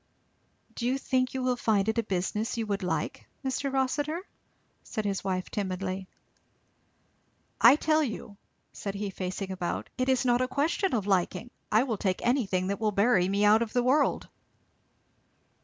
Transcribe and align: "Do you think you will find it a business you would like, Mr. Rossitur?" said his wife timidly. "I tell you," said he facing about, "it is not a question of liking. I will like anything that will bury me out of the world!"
"Do 0.73 0.87
you 0.87 0.97
think 0.97 1.35
you 1.35 1.43
will 1.43 1.55
find 1.55 1.87
it 1.87 1.99
a 1.99 2.01
business 2.01 2.57
you 2.57 2.65
would 2.65 2.81
like, 2.81 3.27
Mr. 3.45 3.71
Rossitur?" 3.71 4.25
said 4.83 5.05
his 5.05 5.23
wife 5.23 5.51
timidly. 5.51 6.07
"I 7.61 7.75
tell 7.75 8.01
you," 8.03 8.37
said 8.73 8.95
he 8.95 9.11
facing 9.11 9.51
about, 9.51 9.91
"it 9.99 10.09
is 10.09 10.25
not 10.25 10.41
a 10.41 10.47
question 10.47 10.95
of 10.95 11.05
liking. 11.05 11.51
I 11.71 11.83
will 11.83 11.99
like 12.03 12.25
anything 12.25 12.65
that 12.65 12.79
will 12.79 12.91
bury 12.91 13.29
me 13.29 13.45
out 13.45 13.61
of 13.61 13.73
the 13.73 13.83
world!" 13.83 14.27